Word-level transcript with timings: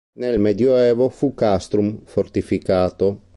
Nel 0.13 0.39
Medioevo 0.39 1.09
fu 1.09 1.35
"castrum" 1.35 2.05
fortificato. 2.05 3.29